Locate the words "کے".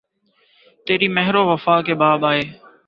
1.85-1.93